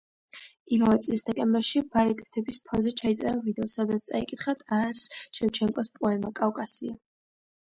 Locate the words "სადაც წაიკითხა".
3.75-4.57